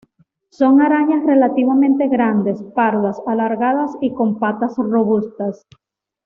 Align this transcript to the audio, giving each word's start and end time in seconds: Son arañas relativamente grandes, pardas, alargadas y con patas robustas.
Son 0.49 0.81
arañas 0.81 1.23
relativamente 1.27 2.07
grandes, 2.07 2.63
pardas, 2.73 3.21
alargadas 3.27 3.91
y 4.01 4.15
con 4.15 4.39
patas 4.39 4.73
robustas. 4.77 5.67